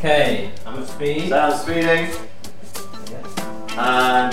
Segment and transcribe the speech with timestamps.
[0.00, 1.28] Okay, I'm at speed.
[1.28, 2.06] Sound speeding.
[3.76, 4.30] And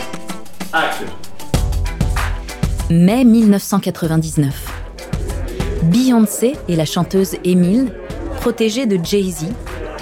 [0.71, 1.07] action.
[2.91, 4.53] Mai 1999.
[5.85, 7.91] Beyoncé et la chanteuse Emile,
[8.41, 9.47] protégée de Jay-Z,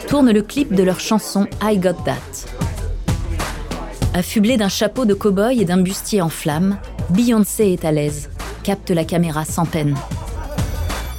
[0.10, 2.50] tournent le clip de leur chanson I Got That.
[4.14, 6.78] Affublée d'un chapeau de cow-boy et d'un bustier en flammes,
[7.10, 8.30] Beyoncé est à l'aise,
[8.64, 9.96] capte la caméra sans peine.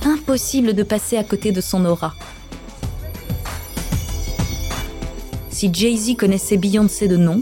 [0.04, 2.12] Impossible de passer à côté de son aura.
[5.54, 7.40] Si Jay-Z connaissait Beyoncé de nom,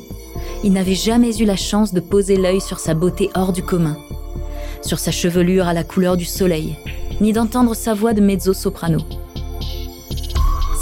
[0.63, 3.97] il n'avait jamais eu la chance de poser l'œil sur sa beauté hors du commun,
[4.83, 6.77] sur sa chevelure à la couleur du soleil,
[7.23, 8.99] ni d'entendre sa voix de mezzo-soprano.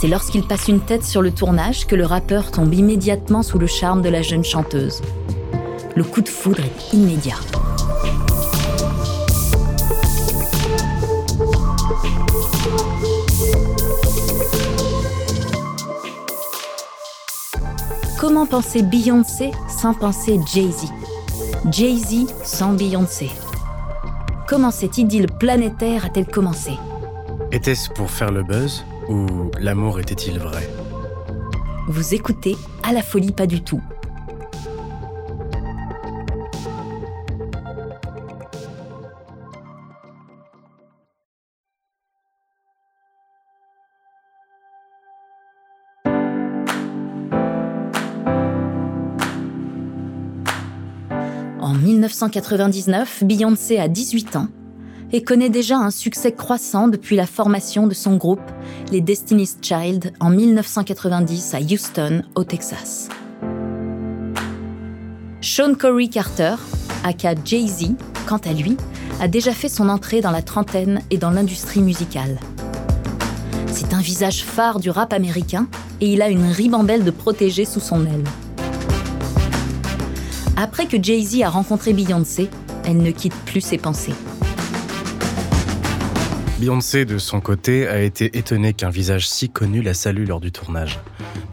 [0.00, 3.68] C'est lorsqu'il passe une tête sur le tournage que le rappeur tombe immédiatement sous le
[3.68, 5.00] charme de la jeune chanteuse.
[5.94, 7.36] Le coup de foudre est immédiat.
[18.32, 20.86] Comment penser Beyoncé sans penser Jay-Z?
[21.68, 23.28] Jay-Z sans Beyoncé.
[24.46, 26.74] Comment cette idylle planétaire a-t-elle commencé?
[27.50, 29.26] Était-ce pour faire le buzz ou
[29.58, 30.62] l'amour était-il vrai?
[31.88, 33.82] Vous écoutez À la folie pas du tout.
[52.10, 54.48] 1999, Beyoncé a 18 ans
[55.12, 58.40] et connaît déjà un succès croissant depuis la formation de son groupe,
[58.90, 63.08] les Destiny's Child, en 1990 à Houston, au Texas.
[65.40, 66.56] Sean Corey Carter,
[67.04, 67.94] aka Jay-Z,
[68.26, 68.76] quant à lui,
[69.20, 72.38] a déjà fait son entrée dans la trentaine et dans l'industrie musicale.
[73.68, 75.68] C'est un visage phare du rap américain
[76.00, 78.24] et il a une ribambelle de protégés sous son aile.
[80.62, 82.50] Après que Jay-Z a rencontré Beyoncé,
[82.84, 84.12] elle ne quitte plus ses pensées.
[86.58, 90.52] Beyoncé, de son côté, a été étonnée qu'un visage si connu la salue lors du
[90.52, 91.00] tournage,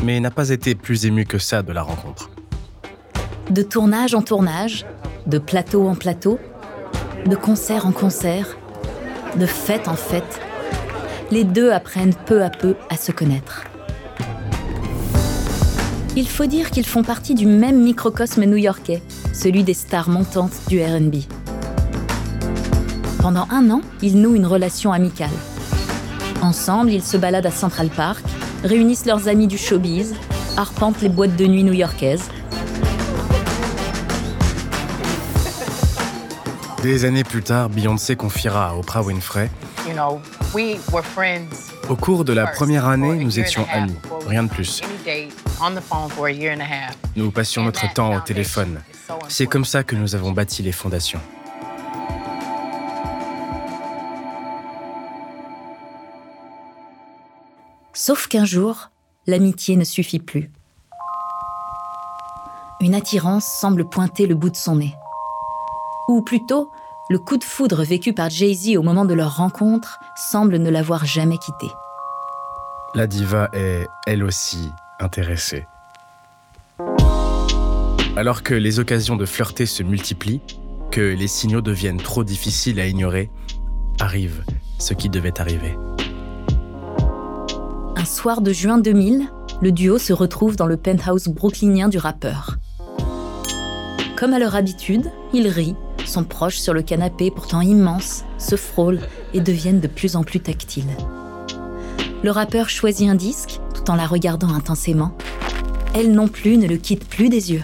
[0.04, 2.32] mais n'a pas été plus émue que ça de la rencontre.
[3.50, 4.86] De tournage en tournage,
[5.26, 6.38] de plateau en plateau,
[7.26, 8.58] de concert en concert,
[9.38, 10.42] de fête en fête,
[11.32, 13.64] les deux apprennent peu à peu à se connaître.
[16.20, 20.82] Il faut dire qu'ils font partie du même microcosme new-yorkais, celui des stars montantes du
[20.84, 21.18] RB.
[23.22, 25.30] Pendant un an, ils nouent une relation amicale.
[26.42, 28.26] Ensemble, ils se baladent à Central Park,
[28.64, 30.16] réunissent leurs amis du showbiz,
[30.58, 32.32] arpentent les boîtes de nuit new-yorkaises.
[36.82, 39.52] Des années plus tard, Beyoncé confiera à Oprah Winfrey
[39.88, 40.20] You know,
[40.56, 41.72] we were friends.
[41.90, 43.94] Au cours de la première année, nous étions amis,
[44.26, 44.82] rien de plus.
[45.62, 46.96] Any date on the phone for a year and a half.
[47.16, 48.82] Nous passions notre temps au téléphone.
[49.30, 51.22] C'est comme ça que nous avons bâti les fondations.
[57.94, 58.90] Sauf qu'un jour,
[59.26, 60.52] l'amitié ne suffit plus.
[62.80, 64.94] Une attirance semble pointer le bout de son nez.
[66.08, 66.72] Ou plutôt,
[67.10, 71.06] le coup de foudre vécu par Jay-Z au moment de leur rencontre semble ne l'avoir
[71.06, 71.72] jamais quitté.
[72.94, 74.72] La diva est, elle aussi,
[78.16, 80.42] Alors que les occasions de flirter se multiplient,
[80.92, 83.30] que les signaux deviennent trop difficiles à ignorer,
[84.00, 84.44] arrive
[84.80, 85.78] ce qui devait arriver.
[87.96, 89.28] Un soir de juin 2000,
[89.62, 92.58] le duo se retrouve dans le penthouse brooklynien du rappeur.
[94.16, 95.76] Comme à leur habitude, ils rient,
[96.06, 99.02] sont proches sur le canapé pourtant immense, se frôlent
[99.36, 100.96] et deviennent de plus en plus tactiles.
[102.24, 105.16] Le rappeur choisit un disque tout en la regardant intensément.
[105.94, 107.64] Elle non plus ne le quitte plus des yeux.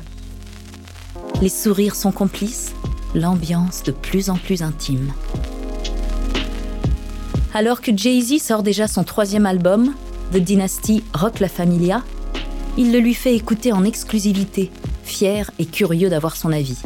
[1.42, 2.74] Les sourires sont complices,
[3.16, 5.12] l'ambiance de plus en plus intime.
[7.56, 9.94] Alors que Jay-Z sort déjà son troisième album,
[10.32, 12.04] The Dynasty Rock La Familia,
[12.78, 14.72] il le lui fait écouter en exclusivité,
[15.04, 16.80] fier et curieux d'avoir son avis.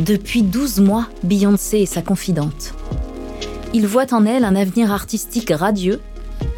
[0.00, 2.74] Depuis 12 mois, Beyoncé est sa confidente.
[3.72, 6.00] Il voit en elle un avenir artistique radieux,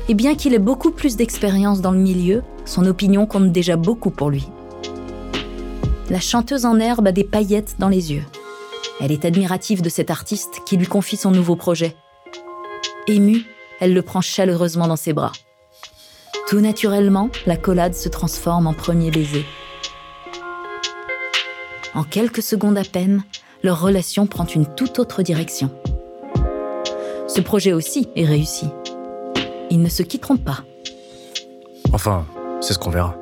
[0.08, 4.10] et bien qu'il ait beaucoup plus d'expérience dans le milieu, son opinion compte déjà beaucoup
[4.10, 4.48] pour lui.
[6.08, 8.24] La chanteuse en herbe a des paillettes dans les yeux.
[9.00, 11.96] Elle est admirative de cet artiste qui lui confie son nouveau projet.
[13.06, 13.44] Émue,
[13.80, 15.32] elle le prend chaleureusement dans ses bras.
[16.48, 19.44] Tout naturellement, la collade se transforme en premier baiser.
[21.94, 23.22] En quelques secondes à peine,
[23.62, 25.70] leur relation prend une toute autre direction.
[27.34, 28.68] Ce projet aussi est réussi.
[29.70, 30.64] Ils ne se quitteront pas.
[31.94, 32.26] Enfin,
[32.60, 33.16] c'est ce qu'on verra.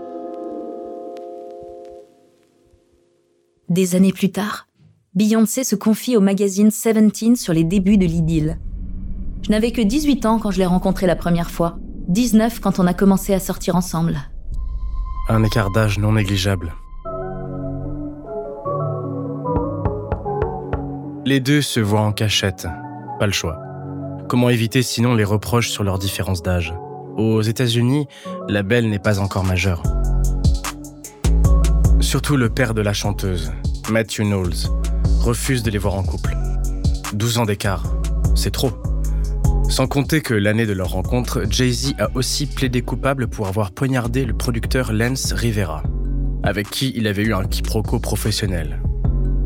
[3.68, 4.66] Des années plus tard,
[5.14, 8.58] Beyoncé se confie au magazine Seventeen sur les débuts de l'idylle.
[9.42, 11.78] Je n'avais que 18 ans quand je l'ai rencontré la première fois,
[12.08, 14.18] 19 quand on a commencé à sortir ensemble.
[15.28, 16.74] Un écart d'âge non négligeable.
[21.24, 22.66] Les deux se voient en cachette.
[23.20, 23.69] Pas le choix.
[24.30, 26.72] Comment éviter sinon les reproches sur leur différence d'âge?
[27.16, 28.06] Aux États-Unis,
[28.48, 29.82] la belle n'est pas encore majeure.
[31.98, 33.50] Surtout le père de la chanteuse,
[33.90, 34.68] Matthew Knowles,
[35.18, 36.36] refuse de les voir en couple.
[37.12, 37.82] 12 ans d'écart,
[38.36, 38.70] c'est trop.
[39.68, 44.24] Sans compter que l'année de leur rencontre, Jay-Z a aussi plaidé coupable pour avoir poignardé
[44.24, 45.82] le producteur Lance Rivera,
[46.44, 48.80] avec qui il avait eu un quiproquo professionnel.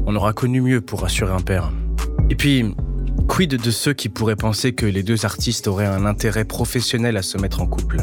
[0.04, 1.72] On aura connu mieux pour rassurer un père.
[2.28, 2.75] Et puis,
[3.29, 7.23] quid de ceux qui pourraient penser que les deux artistes auraient un intérêt professionnel à
[7.23, 7.99] se mettre en couple?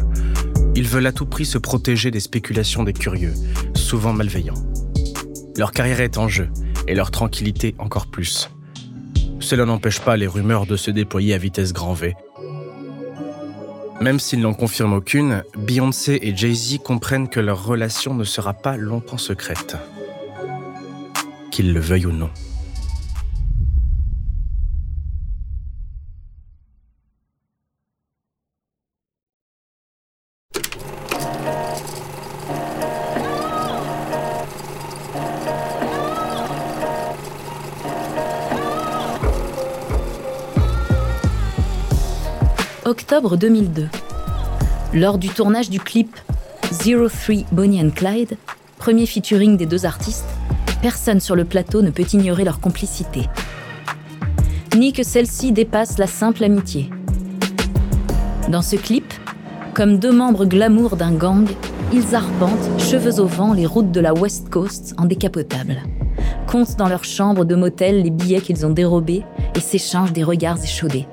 [0.75, 3.33] Ils veulent à tout prix se protéger des spéculations des curieux,
[3.75, 4.61] souvent malveillants.
[5.57, 6.49] Leur carrière est en jeu,
[6.87, 8.49] et leur tranquillité encore plus.
[9.39, 12.15] Cela n'empêche pas les rumeurs de se déployer à vitesse grand V.
[13.99, 18.77] Même s'ils n'en confirment aucune, Beyoncé et Jay-Z comprennent que leur relation ne sera pas
[18.77, 19.77] longtemps secrète.
[21.51, 22.29] Qu'ils le veuillent ou non.
[43.31, 43.87] Octobre 2002.
[44.93, 46.17] Lors du tournage du clip
[46.71, 48.37] Zero Three Bonnie and Clyde,
[48.77, 50.25] premier featuring des deux artistes,
[50.81, 53.29] personne sur le plateau ne peut ignorer leur complicité.
[54.75, 56.89] Ni que celle-ci dépasse la simple amitié.
[58.49, 59.13] Dans ce clip,
[59.73, 61.47] comme deux membres glamour d'un gang,
[61.93, 65.77] ils arpentent, cheveux au vent, les routes de la West Coast en décapotable,
[66.47, 69.23] comptent dans leur chambre de motel les billets qu'ils ont dérobés
[69.55, 71.07] et s'échangent des regards échaudés.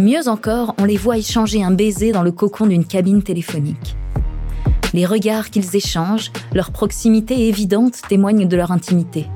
[0.00, 3.96] Mieux encore, on les voit échanger un baiser dans le cocon d'une cabine téléphonique.
[4.94, 9.26] Les regards qu'ils échangent, leur proximité évidente témoignent de leur intimité.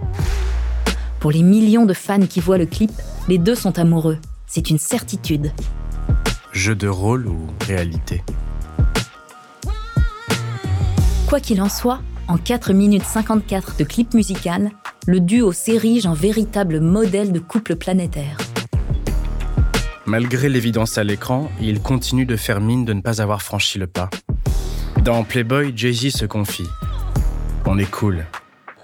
[1.20, 2.92] Pour les millions de fans qui voient le clip,
[3.28, 4.16] les deux sont amoureux.
[4.46, 5.52] C'est une certitude.
[6.52, 8.24] Jeu de rôle ou réalité?
[11.28, 14.70] Quoi qu'il en soit, en 4 minutes 54 de clip musical,
[15.06, 18.38] le duo s'érige en véritable modèle de couple planétaire.
[20.06, 23.86] Malgré l'évidence à l'écran, il continue de faire mine de ne pas avoir franchi le
[23.86, 24.10] pas.
[25.02, 26.68] Dans Playboy, Jay-Z se confie.
[27.64, 28.26] On est cool,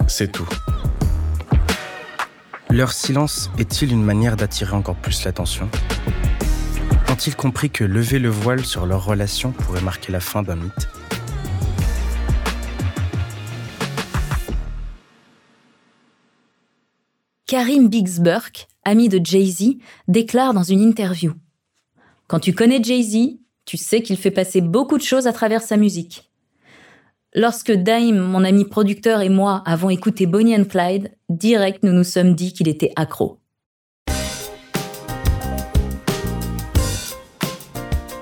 [0.09, 0.49] c'est tout.
[2.71, 5.69] Leur silence est-il une manière d'attirer encore plus l'attention?
[7.11, 10.89] Ont-ils compris que lever le voile sur leur relation pourrait marquer la fin d'un mythe?
[17.47, 19.77] Karim Biggs-Burke, ami de Jay-Z,
[20.09, 21.33] déclare dans une interview
[22.27, 25.77] Quand tu connais Jay-Z, tu sais qu'il fait passer beaucoup de choses à travers sa
[25.77, 26.29] musique.
[27.33, 32.03] Lorsque Daim, mon ami producteur, et moi avons écouté Bonnie and Clyde, direct nous nous
[32.03, 33.39] sommes dit qu'il était accro.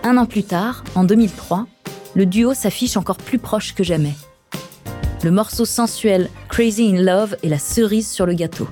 [0.02, 1.66] Un an plus tard, en 2003,
[2.14, 4.14] le duo s'affiche encore plus proche que jamais.
[5.24, 8.68] Le morceau sensuel Crazy in Love est la cerise sur le gâteau.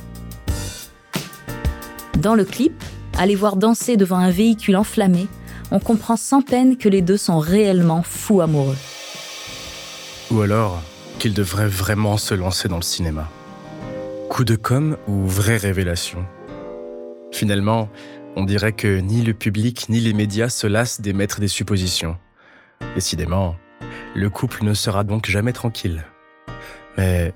[2.27, 2.83] Dans le clip,
[3.17, 5.29] à les voir danser devant un véhicule enflammé,
[5.71, 8.75] on comprend sans peine que les deux sont réellement fous amoureux.
[10.33, 10.83] Ou alors
[11.21, 13.31] qu'ils devraient vraiment se lancer dans le cinéma.
[14.29, 16.27] Coup de com' ou vraie révélation?
[17.31, 17.89] Finalement,
[18.35, 22.17] on dirait que ni le public ni les médias se lassent d'émettre des suppositions.
[22.97, 23.55] Décidément,
[24.17, 26.05] le couple ne sera donc jamais tranquille.
[26.99, 27.33] Mais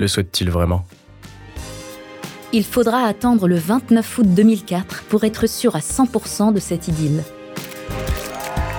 [0.00, 0.84] le souhaite-t-il vraiment?
[2.54, 7.24] Il faudra attendre le 29 août 2004 pour être sûr à 100% de cette idylle.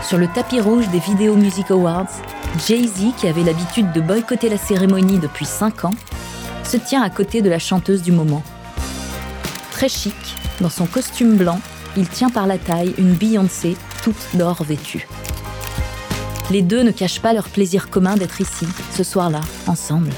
[0.08, 2.12] Sur le tapis rouge des Video Music Awards,
[2.68, 5.96] Jay-Z, qui avait l'habitude de boycotter la cérémonie depuis 5 ans,
[6.64, 8.44] se tient à côté de la chanteuse du moment.
[9.72, 10.14] Très chic,
[10.62, 11.60] dans son costume blanc,
[11.98, 15.08] il tient par la taille une Beyoncé toute d'or vêtue.
[16.52, 20.12] Les deux ne cachent pas leur plaisir commun d'être ici, ce soir-là, ensemble.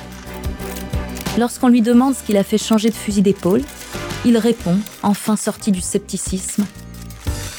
[1.38, 3.62] Lorsqu'on lui demande ce qu'il a fait changer de fusil d'épaule,
[4.24, 6.66] il répond, enfin sorti du scepticisme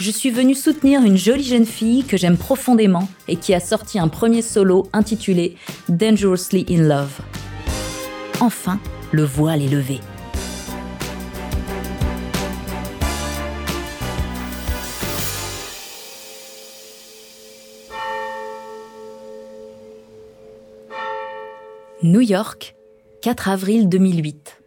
[0.00, 3.98] Je suis venu soutenir une jolie jeune fille que j'aime profondément et qui a sorti
[3.98, 5.56] un premier solo intitulé
[5.90, 7.20] Dangerously in Love.
[8.40, 8.80] Enfin,
[9.12, 10.00] le voile est levé.
[22.02, 22.75] New York,
[23.26, 24.62] 4 avril 2008.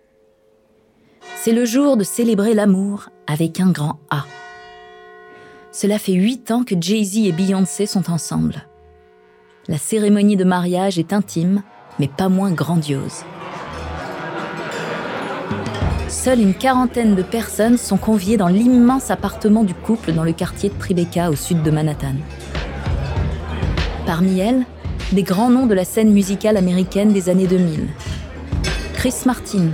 [1.37, 4.25] C'est le jour de célébrer l'amour avec un grand A.
[5.71, 8.67] Cela fait huit ans que Jay-Z et Beyoncé sont ensemble.
[9.69, 11.63] La cérémonie de mariage est intime,
[11.99, 13.23] mais pas moins grandiose.
[16.09, 20.67] Seule une quarantaine de personnes sont conviées dans l'immense appartement du couple dans le quartier
[20.67, 22.15] de Tribeca au sud de Manhattan.
[24.05, 24.65] Parmi elles,
[25.13, 27.87] des grands noms de la scène musicale américaine des années 2000.
[28.99, 29.69] Chris Martin,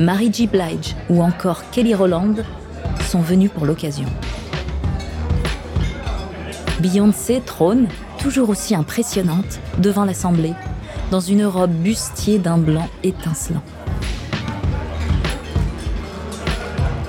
[0.00, 0.48] Mary J.
[0.48, 2.44] Blige ou encore Kelly Rowland
[3.08, 4.08] sont venus pour l'occasion.
[6.80, 7.86] Beyoncé trône,
[8.18, 10.54] toujours aussi impressionnante, devant l'Assemblée,
[11.12, 13.62] dans une robe bustier d'un blanc étincelant.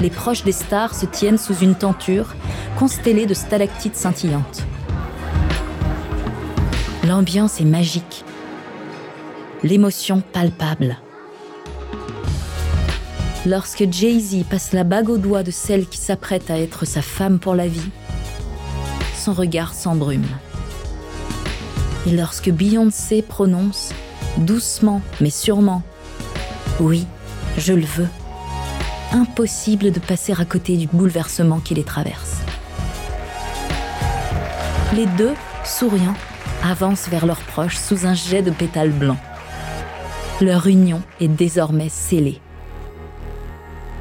[0.02, 2.36] Les proches des stars se tiennent sous une tenture
[2.78, 4.62] constellée de stalactites scintillantes.
[7.08, 8.24] L'ambiance est magique,
[9.64, 11.00] l'émotion palpable.
[13.46, 17.40] Lorsque Jay-Z passe la bague au doigt de celle qui s'apprête à être sa femme
[17.40, 17.90] pour la vie,
[19.18, 20.26] son regard s'embrume.
[22.08, 23.94] Et lorsque Beyoncé prononce,
[24.38, 25.84] doucement mais sûrement,
[26.80, 27.06] Oui,
[27.58, 28.08] je le veux,
[29.12, 32.38] impossible de passer à côté du bouleversement qui les traverse.
[34.96, 35.34] Les deux,
[35.66, 36.16] souriants,
[36.64, 39.20] avancent vers leurs proches sous un jet de pétales blancs.
[40.40, 42.40] Leur union est désormais scellée.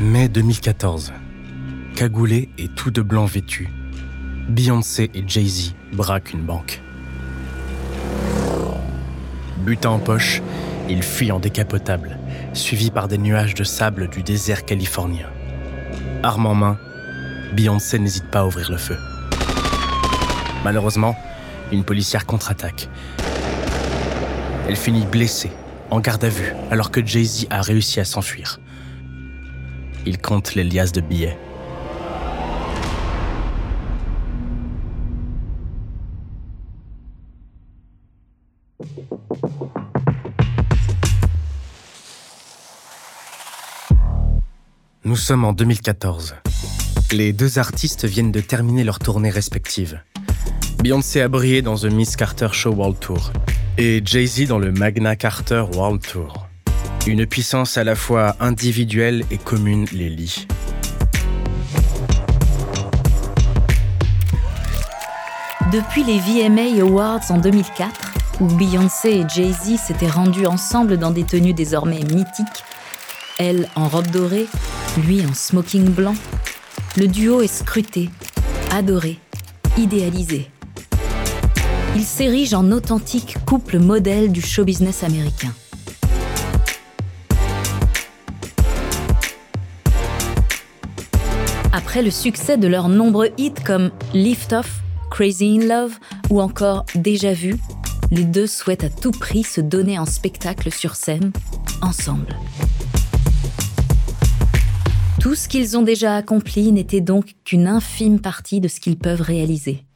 [0.00, 1.12] Mai 2014.
[1.96, 3.68] Cagoulé et tout de blanc vêtu,
[4.48, 6.80] Beyoncé et Jay-Z braquent une banque.
[9.56, 10.40] Butin en poche,
[10.88, 12.16] ils fuient en décapotable,
[12.52, 15.26] suivis par des nuages de sable du désert californien.
[16.22, 16.78] Arme en main,
[17.54, 18.96] Beyoncé n'hésite pas à ouvrir le feu.
[20.62, 21.16] Malheureusement,
[21.72, 22.88] une policière contre-attaque.
[24.68, 25.50] Elle finit blessée,
[25.90, 28.60] en garde à vue, alors que Jay-Z a réussi à s'enfuir
[30.08, 31.38] il compte les liasses de billets.
[45.04, 46.36] Nous sommes en 2014.
[47.12, 50.00] Les deux artistes viennent de terminer leur tournée respective.
[50.82, 53.32] Beyoncé a brillé dans The Miss Carter Show World Tour
[53.76, 56.47] et Jay-Z dans le Magna Carter World Tour.
[57.08, 60.46] Une puissance à la fois individuelle et commune les lie.
[65.72, 71.24] Depuis les VMA Awards en 2004, où Beyoncé et Jay-Z s'étaient rendus ensemble dans des
[71.24, 72.62] tenues désormais mythiques,
[73.38, 74.46] elle en robe dorée,
[75.06, 76.14] lui en smoking blanc,
[76.98, 78.10] le duo est scruté,
[78.70, 79.18] adoré,
[79.78, 80.50] idéalisé.
[81.96, 85.54] Il s'érige en authentique couple modèle du show business américain.
[91.88, 96.84] Après le succès de leurs nombreux hits comme Lift Off, Crazy in Love ou encore
[96.94, 97.56] Déjà Vu,
[98.10, 101.32] les deux souhaitent à tout prix se donner en spectacle sur scène,
[101.80, 102.26] ensemble.
[105.18, 109.22] Tout ce qu'ils ont déjà accompli n'était donc qu'une infime partie de ce qu'ils peuvent
[109.22, 109.86] réaliser.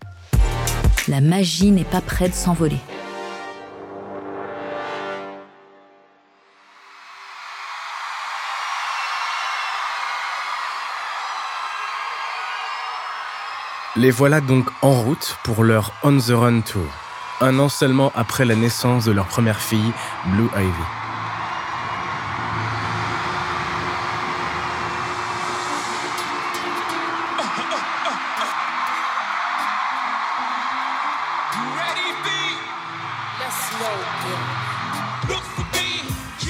[1.08, 2.78] La magie n'est pas près de s'envoler.
[13.94, 16.86] Les voilà donc en route pour leur On the Run Tour,
[17.42, 19.92] un an seulement après la naissance de leur première fille,
[20.28, 20.70] Blue Ivy.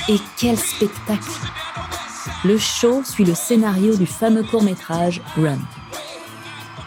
[0.08, 1.24] Et quel spectacle
[2.44, 5.58] Le show suit le scénario du fameux court-métrage Run.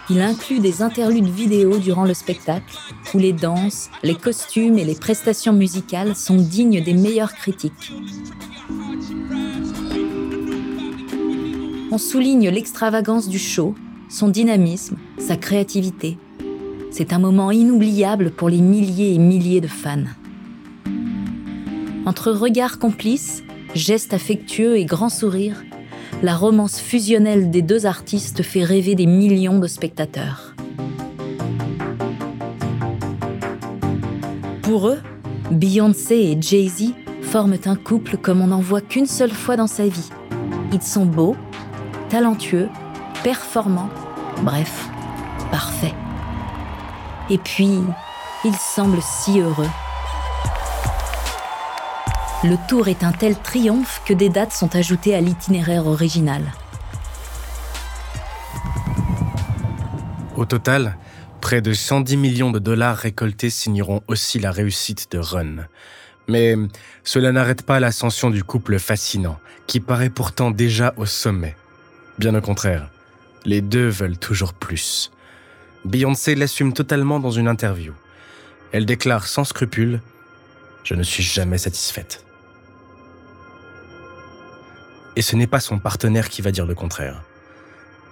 [0.09, 2.77] Il inclut des interludes vidéo durant le spectacle,
[3.13, 7.91] où les danses, les costumes et les prestations musicales sont dignes des meilleures critiques.
[11.91, 13.73] On souligne l'extravagance du show,
[14.07, 16.19] son dynamisme, sa créativité.
[16.91, 20.03] C'est un moment inoubliable pour les milliers et milliers de fans.
[22.05, 23.41] Entre regards complices,
[23.73, 25.63] gestes affectueux et grands sourires,
[26.25, 30.55] la romance fusionnelle des deux artistes fait rêver des millions de spectateurs.
[34.63, 34.97] Pour eux,
[35.51, 39.85] Beyoncé et Jay-Z forment un couple comme on n'en voit qu'une seule fois dans sa
[39.85, 40.09] vie.
[40.73, 41.35] Ils sont beaux,
[42.09, 42.69] talentueux,
[43.23, 43.91] performants,
[44.41, 44.89] bref,
[45.51, 45.93] parfaits.
[47.29, 47.81] Et puis,
[48.43, 49.69] ils semblent si heureux.
[52.47, 56.43] Le tour est un tel triomphe que des dates sont ajoutées à l'itinéraire original.
[60.35, 60.95] Au total,
[61.41, 65.65] près de 110 millions de dollars récoltés signeront aussi la réussite de Run.
[66.27, 66.55] Mais
[67.03, 71.55] cela n'arrête pas l'ascension du couple fascinant, qui paraît pourtant déjà au sommet.
[72.19, 72.91] Bien au contraire,
[73.45, 75.11] les deux veulent toujours plus.
[75.83, 77.93] Beyoncé l'assume totalement dans une interview.
[78.71, 79.99] Elle déclare sans scrupule
[80.83, 82.21] Je ne suis jamais satisfaite.
[85.15, 87.23] Et ce n'est pas son partenaire qui va dire le contraire.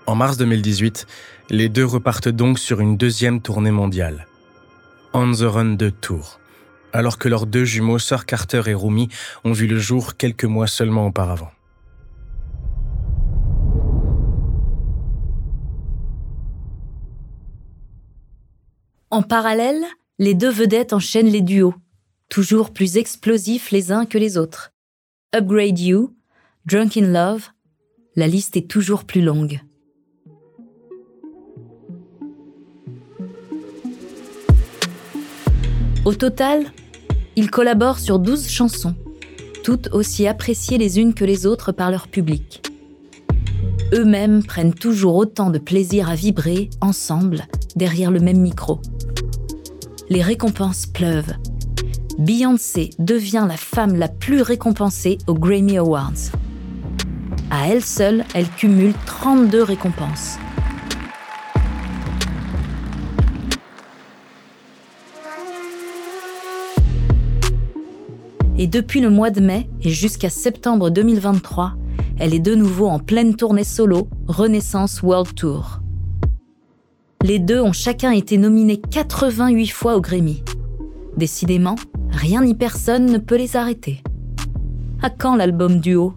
[0.06, 1.08] En mars 2018,
[1.50, 4.28] les deux repartent donc sur une deuxième tournée mondiale.
[5.14, 6.40] On the Run de Tour,
[6.92, 9.10] alors que leurs deux jumeaux, Sir Carter et Rumi,
[9.44, 11.52] ont vu le jour quelques mois seulement auparavant.
[19.10, 19.84] En parallèle,
[20.18, 21.76] les deux vedettes enchaînent les duos,
[22.30, 24.72] toujours plus explosifs les uns que les autres.
[25.36, 26.16] Upgrade You,
[26.66, 27.50] Drunk in Love,
[28.16, 29.60] la liste est toujours plus longue.
[36.06, 36.72] Au total,
[37.36, 38.96] ils collaborent sur 12 chansons,
[39.66, 42.62] toutes aussi appréciées les unes que les autres par leur public.
[43.94, 47.44] Eux-mêmes prennent toujours autant de plaisir à vibrer ensemble
[47.76, 48.80] derrière le même micro.
[50.10, 51.34] Les récompenses pleuvent.
[52.18, 56.32] Beyoncé devient la femme la plus récompensée aux Grammy Awards.
[57.56, 60.40] À elle seule, elle cumule 32 récompenses.
[68.58, 71.74] Et depuis le mois de mai et jusqu'à septembre 2023,
[72.18, 75.80] elle est de nouveau en pleine tournée solo Renaissance World Tour.
[77.22, 80.44] Les deux ont chacun été nominés 88 fois au Grammy.
[81.18, 81.76] Décidément,
[82.10, 84.02] rien ni personne ne peut les arrêter.
[85.04, 86.16] À quand l'album duo?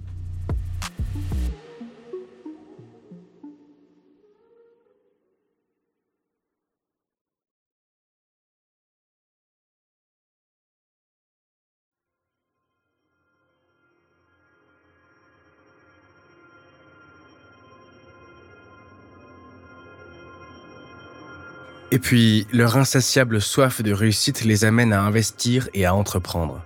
[21.93, 26.63] Et puis, leur insatiable soif de réussite les amène à investir et à entreprendre.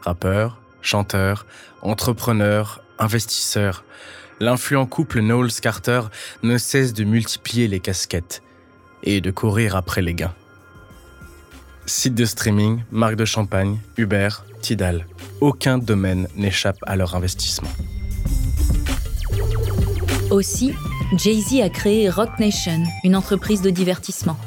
[0.00, 1.46] Rappeurs, chanteurs,
[1.82, 3.84] entrepreneurs, investisseurs,
[4.40, 6.02] l'influent couple Knowles Carter
[6.42, 8.42] ne cesse de multiplier les casquettes
[9.02, 10.34] et de courir après les gains.
[11.84, 14.28] Sites de streaming, marques de champagne, Uber,
[14.62, 15.06] Tidal,
[15.40, 17.70] aucun domaine n'échappe à leur investissement.
[20.30, 20.72] Aussi,
[21.18, 24.38] Jay-Z a créé Rock Nation, une entreprise de divertissement.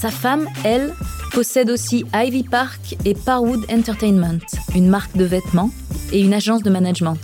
[0.00, 0.94] Sa femme, elle,
[1.32, 4.38] possède aussi Ivy Park et Parwood Entertainment,
[4.76, 5.70] une marque de vêtements
[6.12, 7.18] et une agence de management.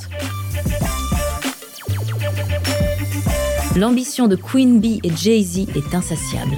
[3.76, 6.56] L'ambition de Queen Bee et Jay-Z est insatiable.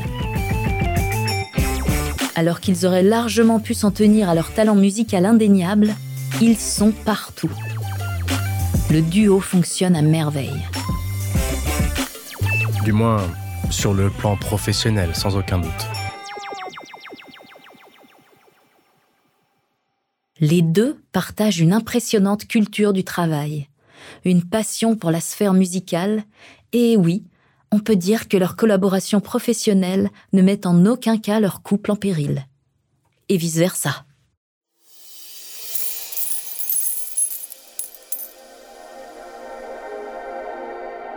[2.34, 5.94] Alors qu'ils auraient largement pu s'en tenir à leur talent musical indéniable,
[6.40, 7.50] ils sont partout.
[8.90, 10.64] Le duo fonctionne à merveille.
[12.84, 13.20] Du moins,
[13.68, 15.86] sur le plan professionnel, sans aucun doute.
[20.38, 23.68] Les deux partagent une impressionnante culture du travail,
[24.24, 26.24] une passion pour la sphère musicale,
[26.74, 27.24] et oui,
[27.72, 31.96] on peut dire que leur collaboration professionnelle ne met en aucun cas leur couple en
[31.96, 32.46] péril.
[33.30, 34.04] Et vice-versa.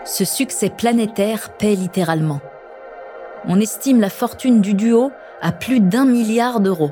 [0.05, 2.39] Ce succès planétaire paie littéralement.
[3.45, 6.91] On estime la fortune du duo à plus d'un milliard d'euros.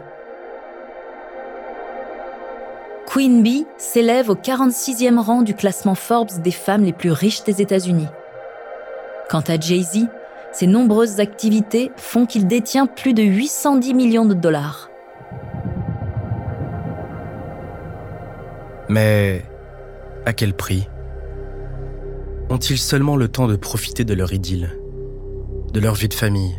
[3.08, 7.62] Queen Bee s'élève au 46e rang du classement Forbes des femmes les plus riches des
[7.62, 8.08] États-Unis.
[9.30, 10.08] Quant à Jay-Z,
[10.52, 14.90] ses nombreuses activités font qu'il détient plus de 810 millions de dollars.
[18.90, 19.42] Mais
[20.26, 20.90] à quel prix
[22.50, 24.78] Ont-ils seulement le temps de profiter de leur idylle,
[25.74, 26.56] de leur vie de famille?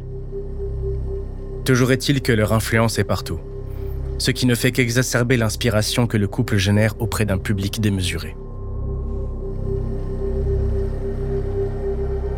[1.67, 3.39] Toujours est-il que leur influence est partout,
[4.19, 8.37] ce qui ne fait qu'exacerber l'inspiration que le couple génère auprès d'un public démesuré.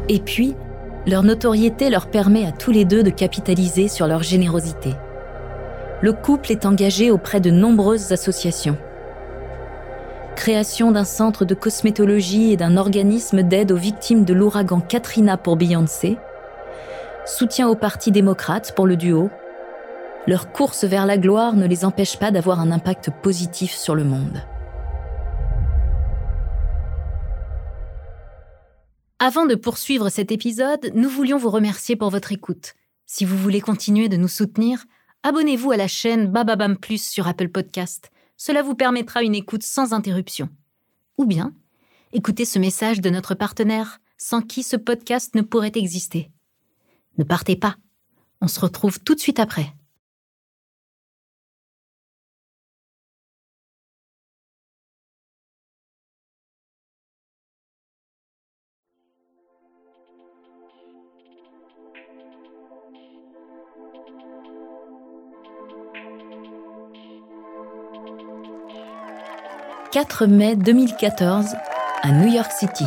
[0.09, 0.55] Et puis,
[1.07, 4.91] leur notoriété leur permet à tous les deux de capitaliser sur leur générosité.
[6.03, 8.77] Le couple est engagé auprès de nombreuses associations.
[10.37, 15.57] Création d'un centre de cosmétologie et d'un organisme d'aide aux victimes de l'ouragan Katrina pour
[15.57, 16.17] Beyoncé,
[17.27, 19.31] soutien au Parti démocrate pour le duo,
[20.27, 24.05] leur course vers la gloire ne les empêche pas d'avoir un impact positif sur le
[24.05, 24.43] monde.
[29.19, 32.75] Avant de poursuivre cet épisode, nous voulions vous remercier pour votre écoute.
[33.07, 34.85] Si vous voulez continuer de nous soutenir,
[35.23, 38.11] abonnez-vous à la chaîne Bababam Plus sur Apple Podcast.
[38.37, 40.49] Cela vous permettra une écoute sans interruption.
[41.19, 41.53] Ou bien,
[42.13, 46.31] écoutez ce message de notre partenaire, sans qui ce podcast ne pourrait exister.
[47.19, 47.77] Ne partez pas.
[48.41, 49.75] On se retrouve tout de suite après.
[70.01, 71.49] «4 mai 2014
[72.01, 72.87] à New York City.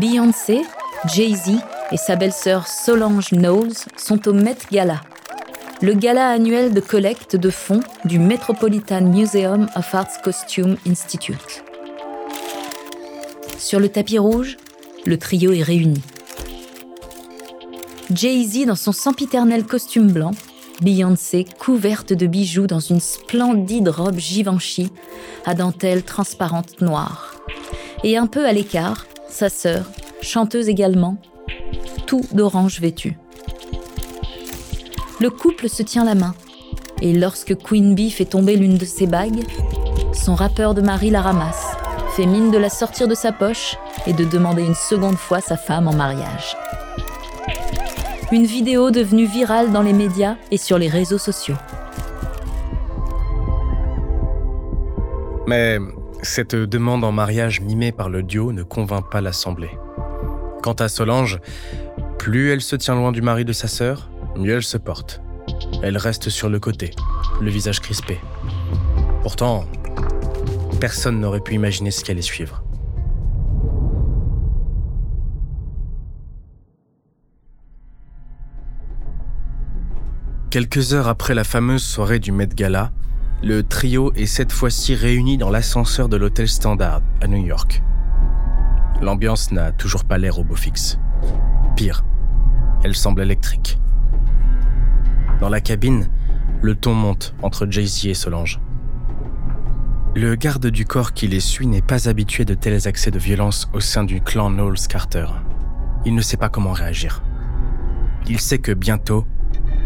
[0.00, 0.62] Beyoncé,
[1.14, 1.60] Jay-Z
[1.92, 5.00] et sa belle-sœur Solange Knowles sont au Met Gala,
[5.80, 11.62] le gala annuel de collecte de fonds du Metropolitan Museum of Arts Costume Institute.
[13.56, 14.56] Sur le tapis rouge,
[15.04, 16.02] le trio est réuni.
[18.12, 20.32] Jay-Z dans son sempiternel costume blanc,
[20.84, 24.92] Beyoncé couverte de bijoux dans une splendide robe Givenchy
[25.46, 27.36] à dentelle transparente noire.
[28.02, 29.86] Et un peu à l'écart, sa sœur,
[30.20, 31.16] chanteuse également,
[32.06, 33.16] tout d'orange vêtu.
[35.20, 36.34] Le couple se tient la main,
[37.00, 39.42] et lorsque Queen Bee fait tomber l'une de ses bagues,
[40.12, 41.64] son rappeur de mari la ramasse,
[42.14, 45.56] fait mine de la sortir de sa poche et de demander une seconde fois sa
[45.56, 46.54] femme en mariage.
[48.32, 51.56] Une vidéo devenue virale dans les médias et sur les réseaux sociaux.
[55.46, 55.78] Mais
[56.22, 59.70] cette demande en mariage mimée par le duo ne convainc pas l'Assemblée.
[60.62, 61.38] Quant à Solange,
[62.18, 65.20] plus elle se tient loin du mari de sa sœur, mieux elle se porte.
[65.82, 66.92] Elle reste sur le côté,
[67.42, 68.18] le visage crispé.
[69.22, 69.66] Pourtant,
[70.80, 72.63] personne n'aurait pu imaginer ce qu'elle allait suivre.
[80.54, 82.92] Quelques heures après la fameuse soirée du Met Gala,
[83.42, 87.82] le trio est cette fois-ci réuni dans l'ascenseur de l'hôtel Standard à New York.
[89.02, 90.96] L'ambiance n'a toujours pas l'air au beau fixe.
[91.74, 92.04] Pire,
[92.84, 93.80] elle semble électrique.
[95.40, 96.08] Dans la cabine,
[96.62, 98.60] le ton monte entre Jay-Z et Solange.
[100.14, 103.68] Le garde du corps qui les suit n'est pas habitué de tels accès de violence
[103.72, 105.26] au sein du clan Knowles Carter.
[106.04, 107.24] Il ne sait pas comment réagir.
[108.28, 109.26] Il sait que bientôt,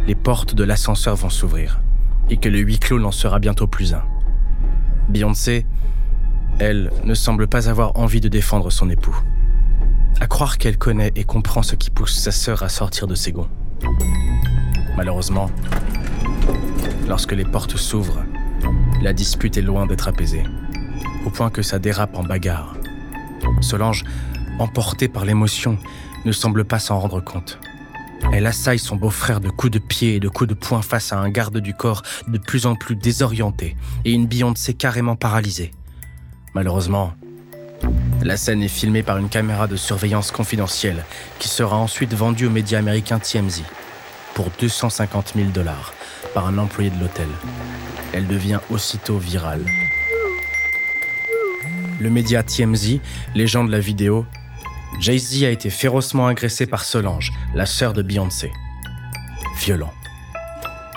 [0.08, 1.80] les portes de l'ascenseur vont s'ouvrir
[2.30, 4.02] et que le huis clos n'en sera bientôt plus un.
[5.10, 5.66] Beyoncé,
[6.58, 9.14] elle, ne semble pas avoir envie de défendre son époux.
[10.18, 13.32] À croire qu'elle connaît et comprend ce qui pousse sa sœur à sortir de ses
[13.32, 13.50] gonds.
[14.96, 15.50] Malheureusement,
[17.06, 18.24] lorsque les portes s'ouvrent,
[19.02, 20.42] la dispute est loin d'être apaisée,
[21.26, 22.76] au point que ça dérape en bagarre.
[23.60, 24.04] Solange,
[24.58, 25.76] emportée par l'émotion,
[26.24, 27.60] ne semble pas s'en rendre compte.
[28.32, 31.18] Elle assaille son beau-frère de coups de pied et de coups de poing face à
[31.18, 35.72] un garde du corps de plus en plus désorienté et une Beyoncé carrément paralysée.
[36.54, 37.12] Malheureusement,
[38.22, 41.04] la scène est filmée par une caméra de surveillance confidentielle
[41.38, 43.62] qui sera ensuite vendue aux médias américains TMZ
[44.34, 45.94] pour 250 000 dollars
[46.34, 47.28] par un employé de l'hôtel.
[48.12, 49.64] Elle devient aussitôt virale.
[52.00, 53.00] Le média TMZ,
[53.34, 54.26] légende de la vidéo,
[55.00, 58.52] Jay-Z a été férocement agressé par Solange, la sœur de Beyoncé.
[59.56, 59.92] Violent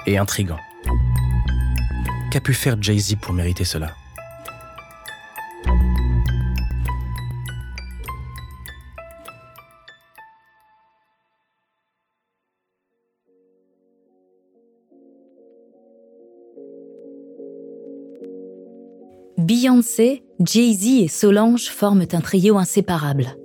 [0.05, 0.59] et intrigant.
[2.31, 3.91] Qu'a pu faire Jay-Z pour mériter cela?
[19.37, 23.35] Beyoncé, Jay-Z et Solange forment un trio inséparable.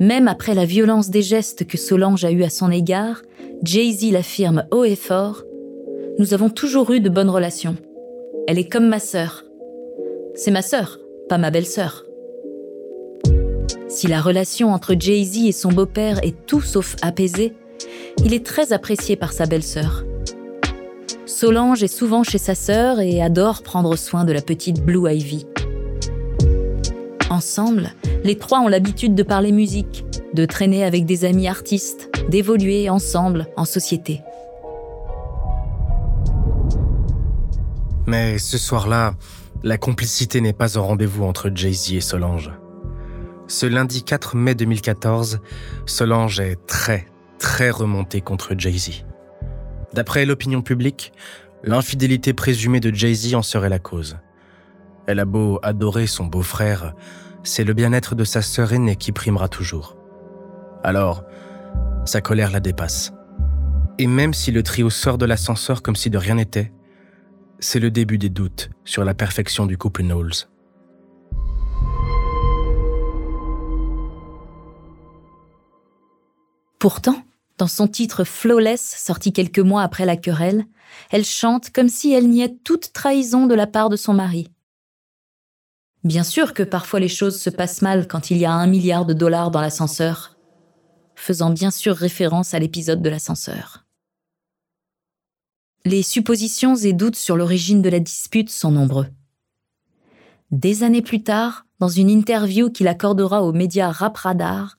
[0.00, 3.22] Même après la violence des gestes que Solange a eus à son égard,
[3.62, 5.44] Jay-Z l'affirme haut et fort
[6.18, 7.76] Nous avons toujours eu de bonnes relations.
[8.48, 9.44] Elle est comme ma sœur.
[10.34, 12.04] C'est ma sœur, pas ma belle-sœur.
[13.88, 17.52] Si la relation entre Jay-Z et son beau-père est tout sauf apaisée,
[18.24, 20.04] il est très apprécié par sa belle-sœur.
[21.26, 25.46] Solange est souvent chez sa sœur et adore prendre soin de la petite Blue Ivy.
[27.34, 27.90] Ensemble,
[28.22, 33.48] les trois ont l'habitude de parler musique, de traîner avec des amis artistes, d'évoluer ensemble
[33.56, 34.20] en société.
[38.06, 39.14] Mais ce soir-là,
[39.64, 42.52] la complicité n'est pas au rendez-vous entre Jay-Z et Solange.
[43.48, 45.40] Ce lundi 4 mai 2014,
[45.86, 47.06] Solange est très,
[47.40, 49.04] très remontée contre Jay-Z.
[49.92, 51.12] D'après l'opinion publique,
[51.64, 54.18] l'infidélité présumée de Jay-Z en serait la cause.
[55.08, 56.94] Elle a beau adorer son beau-frère,
[57.44, 59.96] c'est le bien-être de sa sœur aînée qui primera toujours.
[60.82, 61.24] Alors,
[62.06, 63.12] sa colère la dépasse.
[63.98, 66.72] Et même si le trio sort de l'ascenseur comme si de rien n'était,
[67.60, 70.48] c'est le début des doutes sur la perfection du couple Knowles.
[76.78, 77.22] Pourtant,
[77.56, 80.64] dans son titre Flawless, sorti quelques mois après la querelle,
[81.10, 84.53] elle chante comme si elle niait toute trahison de la part de son mari.
[86.04, 89.06] Bien sûr que parfois les choses se passent mal quand il y a un milliard
[89.06, 90.36] de dollars dans l'ascenseur,
[91.14, 93.86] faisant bien sûr référence à l'épisode de l'ascenseur.
[95.86, 99.06] Les suppositions et doutes sur l'origine de la dispute sont nombreux.
[100.50, 104.78] Des années plus tard, dans une interview qu'il accordera aux médias Rap Radar,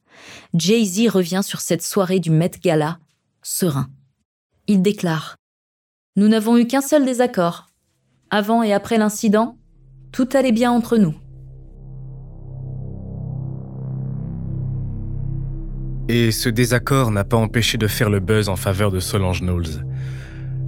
[0.53, 2.99] Jay-Z revient sur cette soirée du Met Gala,
[3.41, 3.89] serein.
[4.67, 5.35] Il déclare
[6.15, 7.67] Nous n'avons eu qu'un seul désaccord.
[8.29, 9.57] Avant et après l'incident,
[10.11, 11.15] tout allait bien entre nous.
[16.07, 19.85] Et ce désaccord n'a pas empêché de faire le buzz en faveur de Solange Knowles.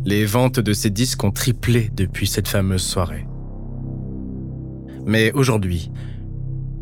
[0.05, 3.27] Les ventes de ses disques ont triplé depuis cette fameuse soirée.
[5.05, 5.91] Mais aujourd'hui,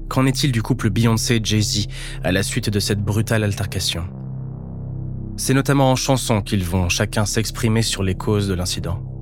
[0.08, 1.88] Qu'en est-il du couple Beyoncé-Jay-Z
[2.24, 4.06] à la suite de cette brutale altercation?
[5.36, 9.15] C'est notamment en chanson qu'ils vont chacun s'exprimer sur les causes de l'incident.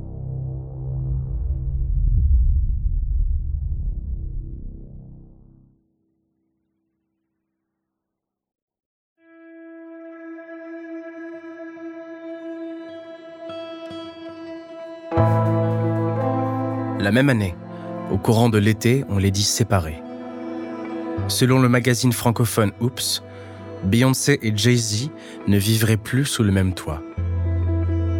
[17.03, 17.53] La même année,
[18.13, 20.01] au courant de l'été, on les dit séparés.
[21.27, 23.21] Selon le magazine francophone Oops,
[23.83, 25.09] Beyoncé et Jay-Z
[25.49, 27.01] ne vivraient plus sous le même toit.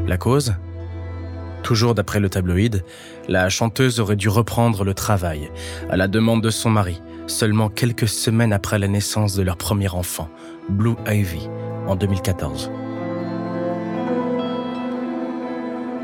[0.06, 0.56] La cause?
[1.63, 2.84] Toujours d'après le tabloïd,
[3.30, 5.50] la chanteuse aurait dû reprendre le travail,
[5.89, 9.93] à la demande de son mari, seulement quelques semaines après la naissance de leur premier
[9.93, 10.28] enfant,
[10.67, 11.48] Blue Ivy,
[11.88, 12.69] en 2014.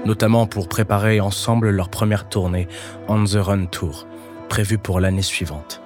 [0.05, 2.67] Notamment pour préparer ensemble leur première tournée,
[3.07, 4.07] On the Run Tour,
[4.47, 5.81] prévue pour l'année suivante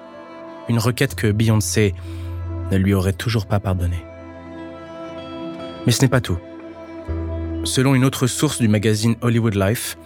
[0.68, 1.94] une requête que Beyoncé
[2.70, 4.04] ne lui aurait toujours pas pardonnée.
[5.86, 6.38] Mais ce n'est pas tout.
[7.64, 9.96] Selon une autre source du magazine Hollywood Life,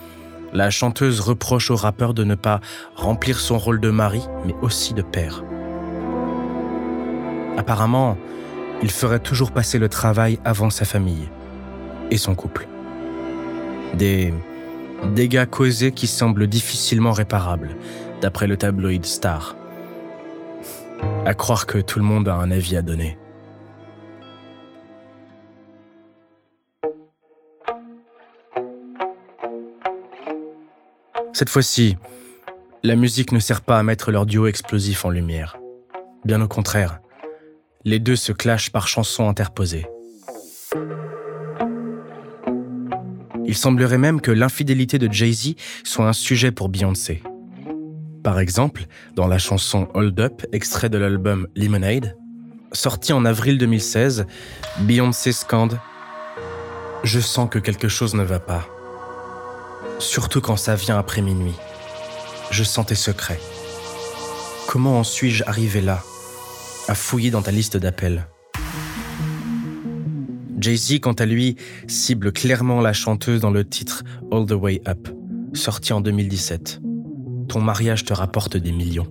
[0.53, 2.61] la chanteuse reproche au rappeur de ne pas
[2.95, 5.45] remplir son rôle de mari, mais aussi de père.
[7.57, 8.17] Apparemment,
[8.83, 11.29] il ferait toujours passer le travail avant sa famille
[12.11, 12.67] et son couple.
[13.95, 14.33] Des
[15.15, 17.77] dégâts causés qui semblent difficilement réparables,
[18.21, 19.57] d'après le tabloïd Star.
[21.25, 23.19] À croire que tout le monde a un avis à donner.
[31.33, 31.97] Cette fois-ci,
[32.83, 35.57] la musique ne sert pas à mettre leur duo explosif en lumière.
[36.25, 37.01] Bien au contraire,
[37.85, 39.87] les deux se clashent par chansons interposées.
[43.49, 47.23] Il semblerait même que l'infidélité de Jay-Z soit un sujet pour Beyoncé.
[48.23, 48.85] Par exemple,
[49.17, 52.15] dans la chanson Hold Up, extrait de l'album Lemonade,
[52.73, 54.27] sorti en avril 2016,
[54.81, 55.81] Beyoncé scande
[57.05, 58.69] Je sens que quelque chose ne va pas.
[59.99, 61.57] Surtout quand ça vient après minuit.
[62.51, 63.41] Je sens tes secrets.
[64.67, 66.03] Comment en suis-je arrivé là,
[66.87, 68.27] à fouiller dans ta liste d'appels?
[70.61, 75.09] Jay-Z, quant à lui, cible clairement la chanteuse dans le titre All the Way Up,
[75.55, 76.81] sorti en 2017
[77.49, 79.07] ton mariage te rapporte des millions.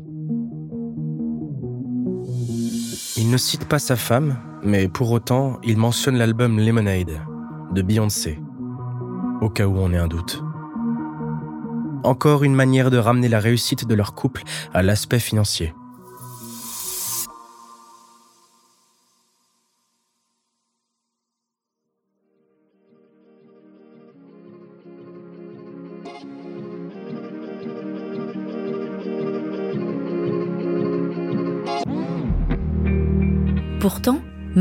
[3.17, 7.19] Il ne cite pas sa femme, mais pour autant, il mentionne l'album Lemonade
[7.73, 8.39] de Beyoncé,
[9.41, 10.43] au cas où on ait un doute.
[12.03, 15.73] Encore une manière de ramener la réussite de leur couple à l'aspect financier.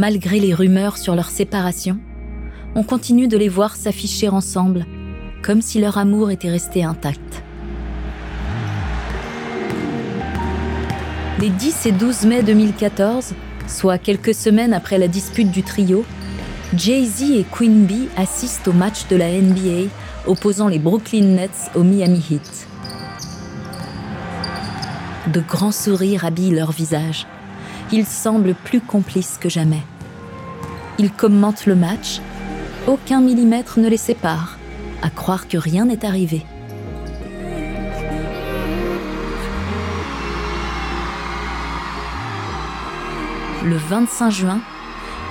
[0.06, 1.98] Malgré les rumeurs sur leur séparation,
[2.76, 4.86] on continue de les voir s'afficher ensemble,
[5.42, 7.42] comme si leur amour était resté intact.
[11.40, 13.34] Les 10 et 12 mai 2014,
[13.66, 16.04] soit quelques semaines après la dispute du trio,
[16.76, 19.90] Jay-Z et Queen Bee assistent au match de la NBA
[20.28, 22.68] opposant les Brooklyn Nets au Miami Heat.
[25.32, 27.26] De grands sourires habillent leurs visages.
[27.90, 29.82] Ils semblent plus complices que jamais.
[30.98, 32.20] Ils commentent le match.
[32.86, 34.58] Aucun millimètre ne les sépare,
[35.02, 36.42] à croire que rien n'est arrivé.
[43.64, 44.60] Le 25 juin,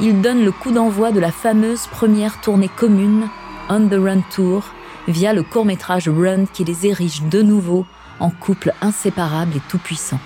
[0.02, 3.28] ils donnent le coup d'envoi de la fameuse première tournée commune
[3.70, 4.66] On the Run Tour
[5.08, 7.86] via le court-métrage Run qui les érige de nouveau
[8.20, 10.20] en couple inséparable et tout-puissant.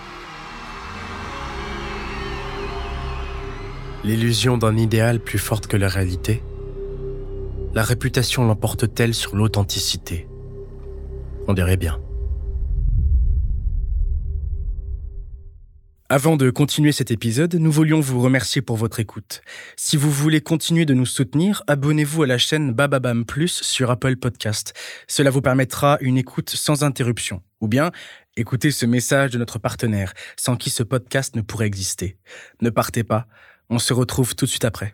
[4.05, 6.41] L'illusion d'un idéal plus forte que la réalité?
[7.73, 10.25] La réputation l'emporte-t-elle sur l'authenticité?
[11.49, 11.99] On dirait bien.
[16.07, 19.41] Avant de continuer cet épisode, nous voulions vous remercier pour votre écoute.
[19.75, 24.15] Si vous voulez continuer de nous soutenir, abonnez-vous à la chaîne Bababam Plus sur Apple
[24.15, 24.73] Podcast.
[25.07, 27.43] Cela vous permettra une écoute sans interruption.
[27.59, 27.91] Ou bien,
[28.37, 32.17] écoutez ce message de notre partenaire, sans qui ce podcast ne pourrait exister.
[32.61, 33.27] Ne partez pas,
[33.69, 34.93] on se retrouve tout de suite après.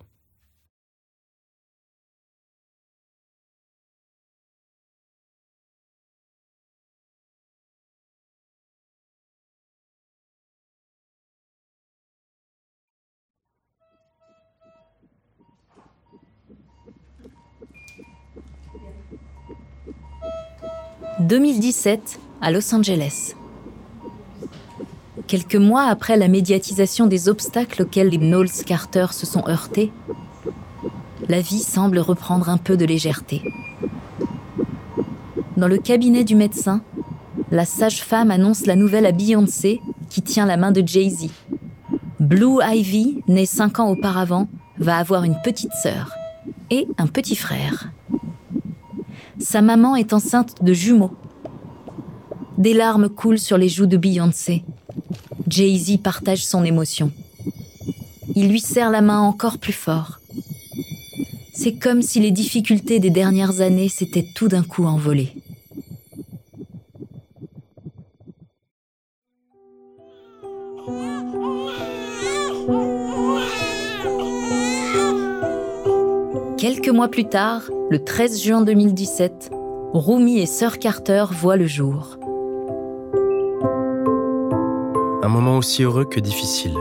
[21.20, 23.36] «2017 à Los Angeles.
[25.28, 29.92] Quelques mois après la médiatisation des obstacles auxquels les Knowles Carter se sont heurtés,
[31.28, 33.42] la vie semble reprendre un peu de légèreté.
[35.58, 36.82] Dans le cabinet du médecin,
[37.50, 41.30] la sage-femme annonce la nouvelle à Beyoncé qui tient la main de Jay-Z.
[42.20, 46.12] Blue Ivy, née cinq ans auparavant, va avoir une petite sœur
[46.70, 47.90] et un petit frère.
[49.40, 51.16] Sa maman est enceinte de jumeaux.
[52.58, 54.64] Des larmes coulent sur les joues de Beyoncé.
[55.56, 57.14] Jay-Z partage son émotion.
[58.36, 60.20] Il lui serre la main encore plus fort.
[61.54, 65.32] C'est comme si les difficultés des dernières années s'étaient tout d'un coup envolées.
[76.58, 79.52] Quelques mois plus tard, le 13 juin 2017,
[79.94, 82.18] Rumi et Sir Carter voient le jour.
[85.26, 86.76] Un moment aussi heureux que difficile.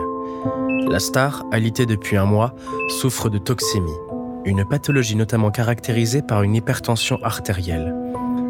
[0.91, 2.53] La star, alitée depuis un mois,
[3.01, 3.97] souffre de toxémie,
[4.45, 7.95] une pathologie notamment caractérisée par une hypertension artérielle.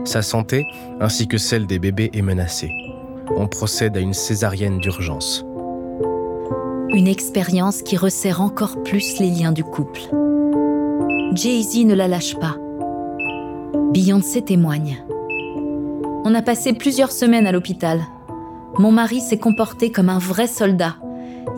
[0.05, 0.67] Sa santé,
[0.99, 2.73] ainsi que celle des bébés, est menacée.
[3.37, 5.47] On procède à une césarienne d'urgence.
[6.89, 10.01] Une expérience qui resserre encore plus les liens du couple.
[11.35, 12.57] Jay-Z ne la lâche pas.
[13.93, 15.05] Beyoncé témoigne.
[16.25, 18.01] On a passé plusieurs semaines à l'hôpital,
[18.79, 20.97] mon mari s'est comporté comme un vrai soldat.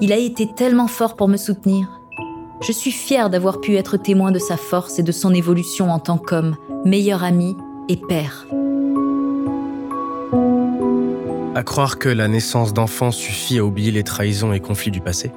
[0.00, 2.00] Il a été tellement fort pour me soutenir.
[2.60, 5.98] Je suis fière d'avoir pu être témoin de sa force et de son évolution en
[5.98, 7.56] tant qu'homme, meilleur ami
[7.88, 8.46] et père.
[11.54, 15.30] À croire que la naissance d'enfants suffit à oublier les trahisons et conflits du passé?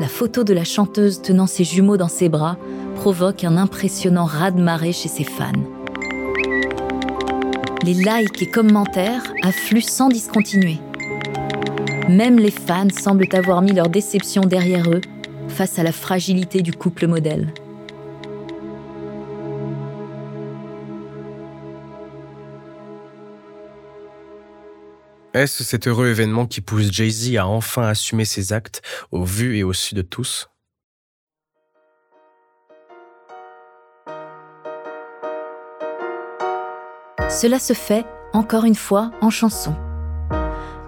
[0.00, 2.56] La photo de la chanteuse tenant ses jumeaux dans ses bras
[2.96, 5.52] provoque un impressionnant raz-de-marée chez ses fans.
[7.84, 10.78] Les likes et commentaires affluent sans discontinuer.
[12.08, 15.00] Même les fans semblent avoir mis leur déception derrière eux
[15.48, 17.54] face à la fragilité du couple modèle.
[25.34, 29.62] Est-ce cet heureux événement qui pousse Jay-Z à enfin assumer ses actes au vu et
[29.62, 30.48] au su de tous?
[37.28, 39.74] Cela se fait, encore une fois, en chanson.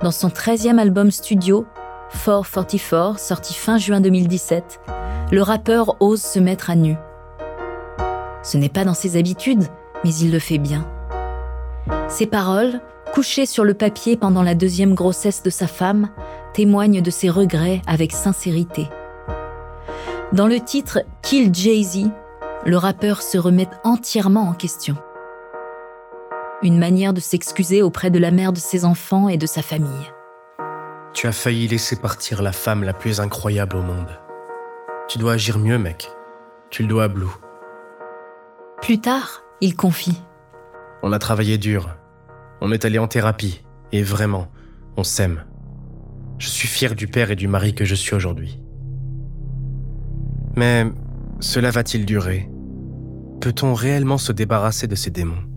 [0.03, 1.67] Dans son 13e album studio,
[2.13, 4.81] 444, sorti fin juin 2017,
[5.33, 6.97] le rappeur ose se mettre à nu.
[8.43, 9.65] Ce n'est pas dans ses habitudes,
[10.03, 10.89] mais il le fait bien.
[12.09, 12.81] Ses paroles,
[13.13, 16.09] couchées sur le papier pendant la deuxième grossesse de sa femme,
[16.55, 18.89] témoignent de ses regrets avec sincérité.
[20.33, 22.09] Dans le titre Kill Jay-Z,
[22.65, 24.97] le rappeur se remet entièrement en question
[26.63, 30.13] une manière de s'excuser auprès de la mère de ses enfants et de sa famille.
[31.13, 34.21] Tu as failli laisser partir la femme la plus incroyable au monde.
[35.09, 36.11] Tu dois agir mieux, mec.
[36.71, 37.27] Tu le dois à Blue.
[38.81, 40.23] Plus tard, il confie.
[41.03, 41.97] On a travaillé dur.
[42.61, 43.65] On est allé en thérapie.
[43.93, 44.49] Et vraiment,
[44.97, 45.45] on s'aime.
[46.39, 48.63] Je suis fier du père et du mari que je suis aujourd'hui.
[50.57, 50.87] Mais
[51.41, 52.49] cela va-t-il durer?
[53.41, 55.50] Peut-on réellement se débarrasser de ces démons?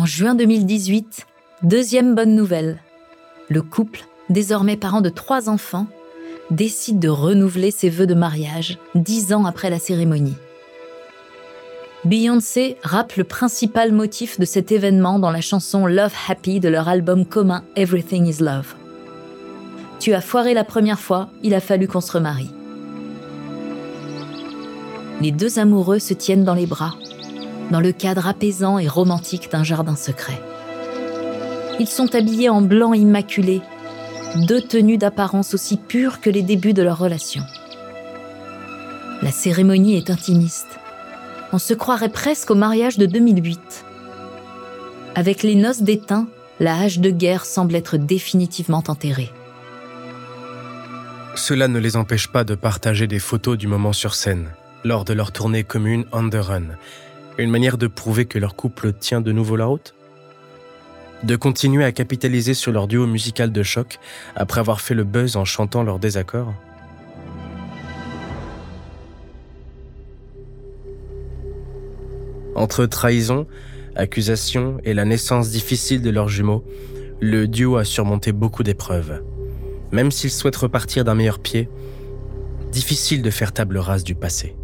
[0.00, 1.26] En juin 2018,
[1.62, 2.78] deuxième bonne nouvelle.
[3.50, 5.88] Le couple, désormais parent de trois enfants,
[6.50, 10.38] décide de renouveler ses vœux de mariage dix ans après la cérémonie.
[12.06, 16.88] Beyoncé rappe le principal motif de cet événement dans la chanson Love Happy de leur
[16.88, 18.74] album commun Everything is Love.
[19.98, 22.50] Tu as foiré la première fois, il a fallu qu'on se remarie.
[25.20, 26.94] Les deux amoureux se tiennent dans les bras,
[27.70, 30.40] dans le cadre apaisant et romantique d'un jardin secret.
[31.78, 33.62] Ils sont habillés en blanc immaculé,
[34.36, 37.42] deux tenues d'apparence aussi pures que les débuts de leur relation.
[39.22, 40.78] La cérémonie est intimiste.
[41.52, 43.84] On se croirait presque au mariage de 2008.
[45.14, 46.26] Avec les noces d'étain,
[46.60, 49.30] la hache de guerre semble être définitivement enterrée.
[51.34, 54.50] Cela ne les empêche pas de partager des photos du moment sur scène,
[54.84, 56.76] lors de leur tournée commune On the Run,
[57.40, 59.94] une manière de prouver que leur couple tient de nouveau la route?
[61.22, 63.98] De continuer à capitaliser sur leur duo musical de choc
[64.36, 66.54] après avoir fait le buzz en chantant leurs désaccords
[72.54, 73.46] Entre trahison,
[73.96, 76.64] accusation et la naissance difficile de leurs jumeaux,
[77.20, 79.22] le duo a surmonté beaucoup d'épreuves.
[79.92, 81.68] Même s'ils souhaitent repartir d'un meilleur pied,
[82.70, 84.56] difficile de faire table rase du passé.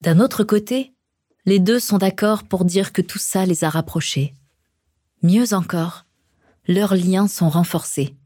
[0.00, 0.94] D'un autre côté,
[1.44, 4.34] les deux sont d'accord pour dire que tout ça les a rapprochés.
[5.22, 6.06] Mieux encore,
[6.66, 8.16] leurs liens sont renforcés.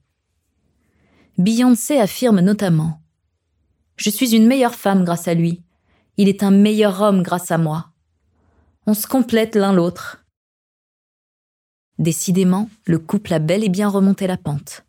[1.37, 3.01] Beyoncé affirme notamment
[3.97, 5.63] Je suis une meilleure femme grâce à lui.
[6.17, 7.91] Il est un meilleur homme grâce à moi.
[8.87, 10.25] On se complète l'un l'autre.
[11.99, 14.85] Décidément, le couple a bel et bien remonté la pente.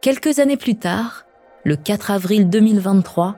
[0.00, 1.26] Quelques années plus tard,
[1.64, 3.36] le 4 avril 2023,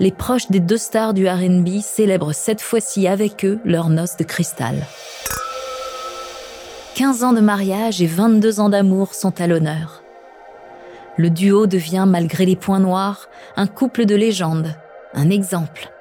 [0.00, 4.24] les proches des deux stars du RB célèbrent cette fois-ci avec eux leur noce de
[4.24, 4.86] cristal.
[6.94, 10.02] 15 ans de mariage et 22 ans d'amour sont à l'honneur.
[11.18, 14.74] Le duo devient, malgré les points noirs, un couple de légende,
[15.12, 15.92] un exemple,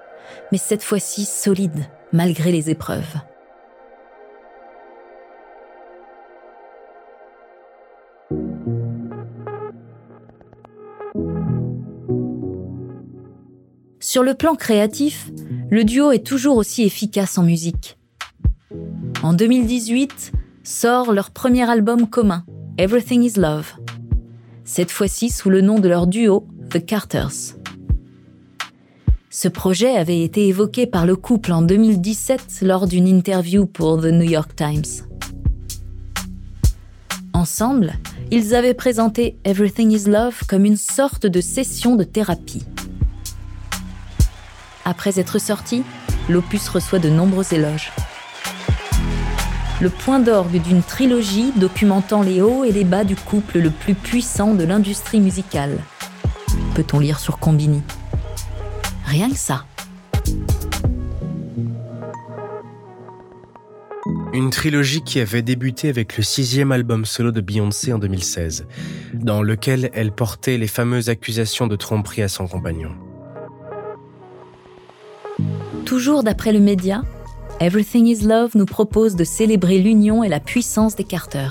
[0.54, 1.84] mais cette fois-ci solide,
[2.14, 3.16] malgré les épreuves.
[14.02, 15.30] Sur le plan créatif,
[15.70, 17.98] le duo est toujours aussi efficace en musique.
[19.24, 20.32] En 2018,
[20.64, 22.46] sort leur premier album commun,
[22.78, 23.74] Everything is Love.
[24.64, 27.58] Cette fois-ci sous le nom de leur duo, The Carters.
[29.30, 34.06] Ce projet avait été évoqué par le couple en 2017 lors d'une interview pour The
[34.06, 35.08] New York Times.
[37.34, 37.94] Ensemble,
[38.32, 42.64] ils avaient présenté Everything is Love comme une sorte de session de thérapie.
[44.86, 45.84] Après être sorti,
[46.30, 47.92] l'opus reçoit de nombreux éloges.
[49.82, 53.96] Le point d'orgue d'une trilogie documentant les hauts et les bas du couple le plus
[53.96, 55.78] puissant de l'industrie musicale.
[56.76, 57.82] Peut-on lire sur Combini?
[59.06, 59.66] Rien que ça.
[64.34, 68.68] Une trilogie qui avait débuté avec le sixième album solo de Beyoncé en 2016,
[69.14, 72.92] dans lequel elle portait les fameuses accusations de tromperie à son compagnon.
[75.90, 77.02] Toujours d'après le média,
[77.60, 81.50] Everything is Love nous propose de célébrer l'union et la puissance des Carter.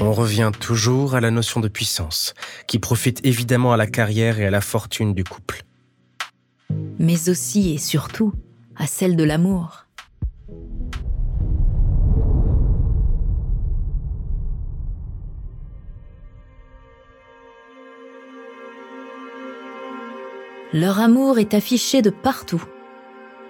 [0.00, 2.32] On revient toujours à la notion de puissance,
[2.66, 5.64] qui profite évidemment à la carrière et à la fortune du couple.
[6.98, 8.32] Mais aussi et surtout
[8.74, 9.84] à celle de l'amour.
[20.74, 22.62] Leur amour est affiché de partout,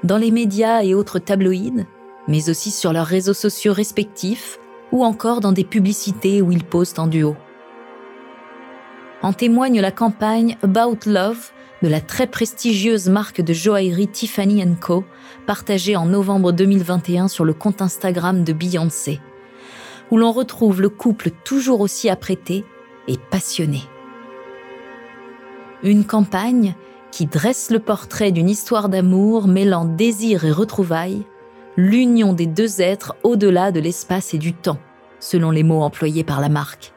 [0.04, 1.84] dans les médias et autres tabloïds,
[2.28, 4.60] mais aussi sur leurs réseaux sociaux respectifs
[4.92, 7.34] ou encore dans des publicités où ils posent en duo.
[9.22, 11.50] En témoigne la campagne About Love
[11.82, 15.04] de la très prestigieuse marque de joaillerie Tiffany Co,
[15.44, 19.20] partagée en novembre 2021 sur le compte Instagram de Beyoncé,
[20.12, 22.64] où l'on retrouve le couple toujours aussi apprêté
[23.08, 23.82] et passionné.
[25.82, 26.76] Une campagne
[27.10, 31.24] qui dresse le portrait d'une histoire d'amour mêlant désir et retrouvailles,
[31.76, 34.78] l'union des deux êtres au-delà de l'espace et du temps,
[35.20, 36.92] selon les mots employés par la marque.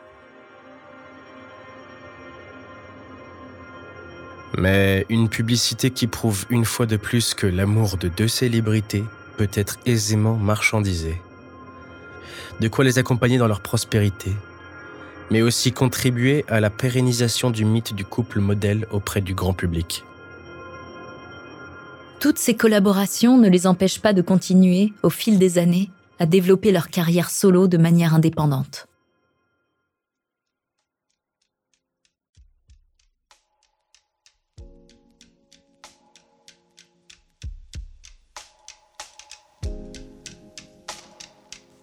[4.57, 9.03] Mais une publicité qui prouve une fois de plus que l'amour de deux célébrités
[9.37, 11.21] peut être aisément marchandisé.
[12.59, 14.31] De quoi les accompagner dans leur prospérité,
[15.31, 20.03] mais aussi contribuer à la pérennisation du mythe du couple modèle auprès du grand public.
[22.19, 26.71] Toutes ces collaborations ne les empêchent pas de continuer, au fil des années, à développer
[26.71, 28.87] leur carrière solo de manière indépendante.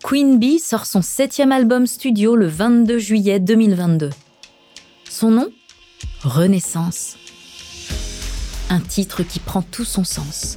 [0.09, 4.09] Queen Bee sort son septième album studio le 22 juillet 2022.
[5.07, 5.49] Son nom?
[6.23, 7.19] Renaissance.
[8.71, 10.57] Un titre qui prend tout son sens.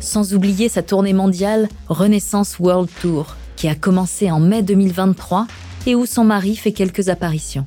[0.00, 5.48] Sans oublier sa tournée mondiale Renaissance World Tour, qui a commencé en mai 2023
[5.86, 7.66] et où son mari fait quelques apparitions.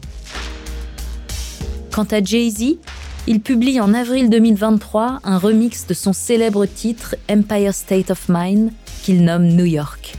[1.91, 2.78] Quant à Jay-Z,
[3.26, 8.72] il publie en avril 2023 un remix de son célèbre titre Empire State of Mind
[9.04, 10.16] qu'il nomme New York.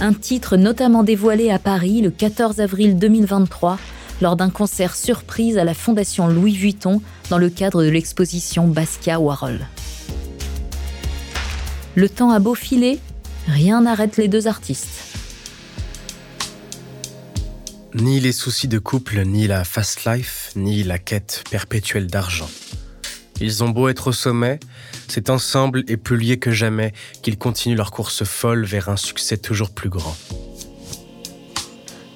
[0.00, 3.78] Un titre notamment dévoilé à Paris le 14 avril 2023
[4.22, 9.18] lors d'un concert surprise à la Fondation Louis Vuitton dans le cadre de l'exposition Basquiat
[9.18, 9.58] Warhol.
[11.96, 13.00] Le temps a beau filer,
[13.48, 15.09] rien n'arrête les deux artistes.
[17.94, 22.48] Ni les soucis de couple, ni la fast life, ni la quête perpétuelle d'argent.
[23.40, 24.60] Ils ont beau être au sommet,
[25.08, 29.38] c'est ensemble et plus liés que jamais qu'ils continuent leur course folle vers un succès
[29.38, 30.16] toujours plus grand.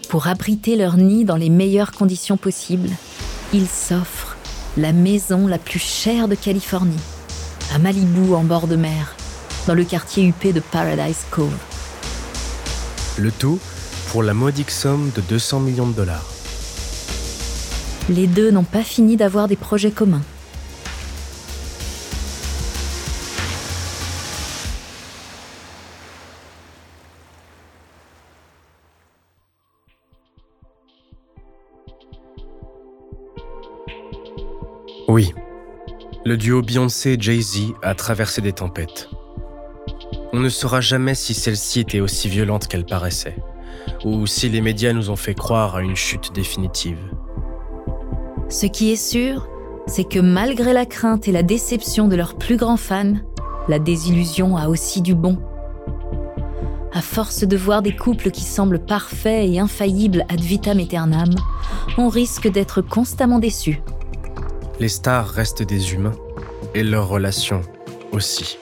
[0.09, 2.91] Pour abriter leur nid dans les meilleures conditions possibles,
[3.53, 4.37] ils s'offrent
[4.77, 6.95] la maison la plus chère de Californie,
[7.73, 9.17] à Malibu en bord de mer,
[9.67, 11.51] dans le quartier huppé de Paradise Cove.
[13.19, 13.59] Le tout
[14.15, 16.25] pour la modique somme de 200 millions de dollars.
[18.09, 20.23] Les deux n'ont pas fini d'avoir des projets communs.
[35.09, 35.35] Oui,
[36.25, 39.09] le duo Beyoncé-Jay-Z a traversé des tempêtes.
[40.33, 43.35] On ne saura jamais si celle-ci était aussi violente qu'elle paraissait
[44.05, 46.99] ou si les médias nous ont fait croire à une chute définitive.
[48.49, 49.49] Ce qui est sûr,
[49.87, 53.15] c'est que malgré la crainte et la déception de leurs plus grands fans,
[53.69, 55.39] la désillusion a aussi du bon.
[56.93, 61.31] À force de voir des couples qui semblent parfaits et infaillibles ad vitam aeternam,
[61.99, 63.83] on risque d'être constamment déçus.
[64.79, 66.15] Les stars restent des humains,
[66.75, 67.63] et leurs relations
[68.13, 68.59] aussi.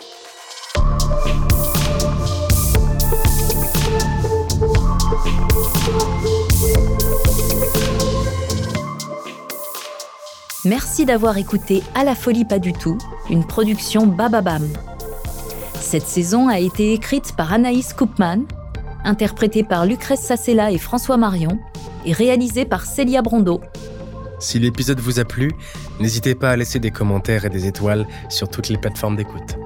[10.64, 12.96] Merci d'avoir écouté À la folie pas du tout,
[13.28, 14.68] une production Bababam.
[15.74, 18.44] Cette saison a été écrite par Anaïs Koopman,
[19.02, 21.58] interprétée par Lucrèce Sassella et François Marion,
[22.04, 23.60] et réalisée par Célia Brondeau.
[24.38, 25.50] Si l'épisode vous a plu,
[25.98, 29.56] n'hésitez pas à laisser des commentaires et des étoiles sur toutes les plateformes d'écoute.